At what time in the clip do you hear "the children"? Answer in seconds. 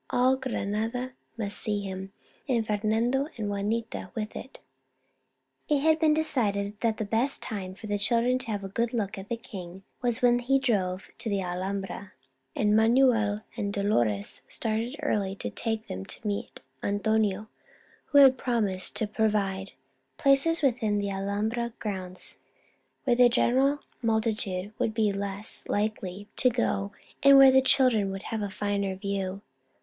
7.85-8.39, 27.51-28.09